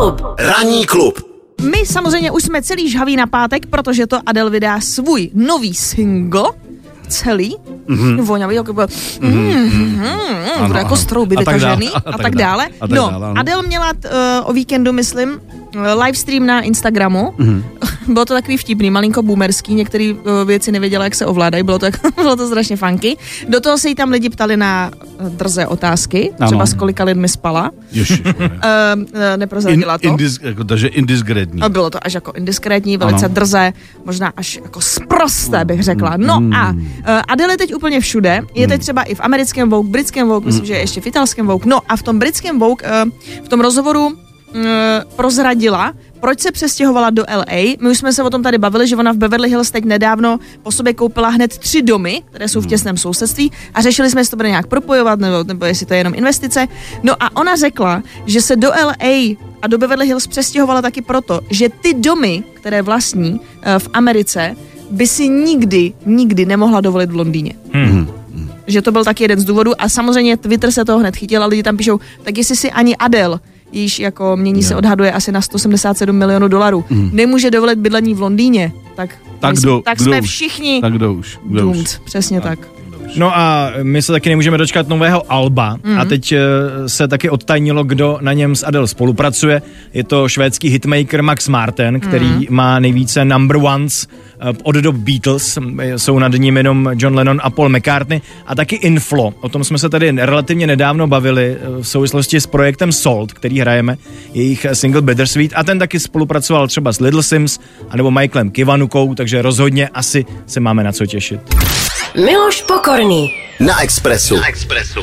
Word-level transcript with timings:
klub. 0.00 0.22
Ranní 0.38 0.86
klub. 0.86 1.20
My 1.70 1.86
samozřejmě 1.86 2.30
už 2.30 2.42
jsme 2.42 2.62
celý 2.62 2.90
žhaví 2.90 3.16
na 3.16 3.26
pátek, 3.26 3.66
protože 3.66 4.06
to 4.06 4.18
Adele 4.26 4.50
vydá 4.50 4.80
svůj 4.80 5.30
nový 5.34 5.74
single, 5.74 6.52
celý, 7.08 7.56
mm-hmm. 7.90 8.22
voňavý, 8.22 8.54
jako 8.54 8.72
byl, 8.72 8.86
mm, 9.20 9.30
mm, 9.30 10.02
mm, 10.58 10.66
bude 10.66 10.78
jako 10.78 10.96
strouby 10.96 11.36
A 11.36 11.44
tak 11.44 11.54
vytažený 11.54 11.86
dále, 11.86 12.02
a, 12.06 12.18
tak 12.18 12.34
dále. 12.36 12.66
a 12.80 12.88
tak 12.88 12.90
no, 12.90 13.10
dále, 13.10 13.26
ano. 13.26 13.40
Adele 13.40 13.62
měla 13.62 13.92
uh, 13.92 14.10
o 14.44 14.52
víkendu, 14.52 14.92
myslím, 14.92 15.40
eh, 15.74 15.94
live 15.94 16.14
stream 16.14 16.46
na 16.46 16.60
Instagramu. 16.60 17.34
Mm-hmm. 17.38 17.62
Bylo 18.12 18.24
to 18.24 18.34
takový 18.34 18.56
vtipný, 18.56 18.90
malinko 18.90 19.22
boomerský, 19.22 19.74
některé 19.74 20.12
uh, 20.12 20.46
věci 20.46 20.72
nevěděla, 20.72 21.04
jak 21.04 21.14
se 21.14 21.26
ovládají, 21.26 21.62
bylo 21.62 21.78
to, 21.78 21.84
jako, 21.86 21.98
bylo 22.22 22.36
to 22.36 22.46
strašně 22.46 22.76
funky. 22.76 23.16
Do 23.48 23.60
toho 23.60 23.78
se 23.78 23.88
jí 23.88 23.94
tam 23.94 24.10
lidi 24.10 24.30
ptali 24.30 24.56
na 24.56 24.90
eh, 24.94 25.30
drze 25.30 25.66
otázky, 25.66 26.32
Ano. 26.40 26.46
třeba 26.46 26.66
s 26.66 26.74
kolika 26.74 27.04
lidmi 27.04 27.28
spala. 27.28 27.70
Uh, 27.70 28.00
neprozradila 29.36 29.98
to. 29.98 30.08
indis, 30.08 30.38
jako, 30.42 30.64
takže 30.64 30.88
indiskrétní. 30.88 31.62
A 31.62 31.68
bylo 31.68 31.90
to 31.90 32.06
až 32.06 32.14
jako 32.14 32.32
indiskrétní, 32.32 32.96
velice 32.96 33.24
Ano. 33.24 33.34
drze, 33.34 33.72
možná 34.04 34.32
až 34.36 34.60
jako 34.64 34.80
sprosté 34.80 35.64
bych 35.64 35.82
řekla. 35.82 36.14
No 36.16 36.42
a 36.56 36.70
uh, 36.72 36.76
Adele 37.28 37.56
teď 37.56 37.74
úplně 37.80 38.00
všude. 38.00 38.42
Je 38.54 38.68
teď 38.68 38.80
třeba 38.80 39.02
i 39.02 39.14
v 39.14 39.20
americkém 39.20 39.70
Vogue, 39.70 39.90
britském 39.90 40.28
Vogue, 40.28 40.46
myslím, 40.46 40.66
že 40.66 40.72
je 40.72 40.80
ještě 40.80 41.00
v 41.00 41.06
italském 41.06 41.46
Vogue. 41.46 41.70
No 41.70 41.80
a 41.88 41.96
v 41.96 42.02
tom 42.02 42.18
britském 42.18 42.58
Vogue, 42.58 42.84
uh, 42.84 43.10
v 43.44 43.48
tom 43.48 43.60
rozhovoru 43.60 44.06
uh, 44.06 44.14
prozradila, 45.16 45.92
proč 46.20 46.40
se 46.40 46.52
přestěhovala 46.52 47.10
do 47.10 47.24
LA. 47.36 47.80
My 47.80 47.88
už 47.90 47.98
jsme 47.98 48.12
se 48.12 48.22
o 48.22 48.30
tom 48.30 48.42
tady 48.42 48.58
bavili, 48.58 48.88
že 48.88 48.96
ona 48.96 49.12
v 49.12 49.16
Beverly 49.16 49.48
Hills 49.48 49.70
teď 49.70 49.84
nedávno 49.84 50.38
po 50.62 50.72
sobě 50.72 50.94
koupila 50.94 51.28
hned 51.28 51.58
tři 51.58 51.82
domy, 51.82 52.22
které 52.30 52.48
jsou 52.48 52.60
v 52.60 52.66
těsném 52.66 52.96
sousedství 52.96 53.52
a 53.74 53.80
řešili 53.80 54.10
jsme, 54.10 54.20
jestli 54.20 54.30
to 54.30 54.36
bude 54.36 54.48
nějak 54.48 54.66
propojovat 54.66 55.20
nebo, 55.20 55.44
nebo 55.44 55.64
jestli 55.64 55.86
to 55.86 55.94
je 55.94 56.00
jenom 56.00 56.14
investice. 56.14 56.68
No 57.02 57.16
a 57.20 57.36
ona 57.36 57.56
řekla, 57.56 58.02
že 58.26 58.40
se 58.40 58.56
do 58.56 58.68
LA 58.68 59.36
a 59.62 59.66
do 59.66 59.78
Beverly 59.78 60.06
Hills 60.06 60.26
přestěhovala 60.26 60.82
taky 60.82 61.02
proto, 61.02 61.40
že 61.50 61.68
ty 61.68 61.94
domy, 61.94 62.44
které 62.52 62.82
vlastní 62.82 63.40
eh, 63.62 63.78
v 63.78 63.88
Americe, 63.92 64.56
by 64.90 65.06
si 65.06 65.28
nikdy, 65.28 65.92
nikdy 66.06 66.46
nemohla 66.46 66.80
dovolit 66.80 67.10
v 67.10 67.16
Londýně. 67.16 67.52
Že 68.66 68.82
to 68.82 68.92
byl 68.92 69.04
taky 69.04 69.24
jeden 69.24 69.40
z 69.40 69.44
důvodů 69.44 69.72
a 69.78 69.88
samozřejmě 69.88 70.36
Twitter 70.36 70.70
se 70.70 70.84
toho 70.84 70.98
hned 70.98 71.16
chytil 71.16 71.42
a 71.42 71.46
lidi 71.46 71.62
tam 71.62 71.76
píšou, 71.76 72.00
tak 72.22 72.38
jestli 72.38 72.56
si 72.56 72.70
ani 72.70 72.96
Adele 72.96 73.38
již 73.72 73.98
jako 73.98 74.36
mění 74.36 74.62
se 74.62 74.76
odhaduje 74.76 75.12
asi 75.12 75.32
na 75.32 75.40
177 75.40 76.16
milionů 76.16 76.48
dolarů. 76.48 76.84
Nemůže 77.12 77.50
dovolit 77.50 77.78
bydlení 77.78 78.14
v 78.14 78.20
Londýně, 78.20 78.72
tak, 78.96 79.10
Tak 79.40 79.56
jsme- 79.56 79.60
kdo- 79.62 79.82
tak 79.84 79.98
kdo 79.98 80.04
jsme 80.04 80.20
už? 80.20 80.28
všichni 80.28 80.80
Tak 80.80 80.92
kdo 80.92 81.12
už? 81.14 81.38
Kdo 81.44 81.60
doomed, 81.60 81.80
už? 81.86 81.98
přesně 82.04 82.40
tak. 82.40 82.58
No 83.16 83.36
a 83.38 83.70
my 83.82 84.02
se 84.02 84.12
taky 84.12 84.28
nemůžeme 84.28 84.58
dočkat 84.58 84.88
nového 84.88 85.32
Alba 85.32 85.76
Mhm. 85.84 85.94
mm. 85.94 86.00
a 86.00 86.04
teď 86.04 86.32
eh, 86.32 86.38
se 86.86 87.08
taky 87.08 87.30
odtajnilo, 87.30 87.84
kdo 87.84 88.18
na 88.20 88.32
něm 88.32 88.56
s 88.56 88.66
Adele 88.66 88.86
spolupracuje. 88.88 89.62
Je 89.94 90.04
to 90.04 90.28
švédský 90.28 90.68
hitmaker 90.68 91.22
Max 91.22 91.48
Martin, 91.48 92.00
který 92.00 92.26
Mhm. 92.26 92.38
mm. 92.38 92.46
má 92.50 92.78
nejvíce 92.78 93.24
number 93.24 93.56
ones 93.56 94.06
od 94.62 94.74
dob 94.74 94.96
Beatles, 94.96 95.58
eh, 95.78 95.98
jsou 95.98 96.18
nad 96.18 96.32
ním 96.32 96.56
jenom 96.56 96.90
John 96.96 97.14
Lennon 97.14 97.40
a 97.42 97.50
Paul 97.50 97.68
McCartney 97.68 98.20
a 98.46 98.54
taky 98.54 98.76
Inflo. 98.76 99.34
O 99.40 99.48
tom 99.48 99.64
jsme 99.64 99.78
se 99.78 99.88
tady 99.88 100.10
relativně 100.10 100.66
nedávno 100.66 101.06
bavili 101.06 101.56
eh, 101.60 101.82
v 101.82 101.88
souvislosti 101.88 102.40
s 102.40 102.46
projektem 102.46 102.92
Salt, 102.92 103.32
který 103.32 103.60
hrajeme, 103.60 103.96
jejich 104.34 104.64
eh, 104.64 104.74
single 104.74 105.02
Bittersweet 105.02 105.52
a 105.54 105.64
ten 105.64 105.78
taky 105.78 106.00
spolupracoval 106.00 106.68
třeba 106.68 106.92
s 106.92 107.00
Little 107.00 107.22
Sims 107.22 107.58
anebo 107.90 108.10
Michaelem 108.10 108.50
Kivanukou, 108.50 109.14
takže 109.14 109.42
rozhodně 109.42 109.88
asi 109.88 110.24
se 110.46 110.60
máme 110.60 110.84
na 110.84 110.92
co 110.92 111.06
těšit. 111.06 111.40
Miloš 112.14 112.62
Pokorný. 112.62 113.34
Na 113.60 113.82
Expressu. 113.82 114.36
Na 114.36 114.48
Expressu. 114.48 115.00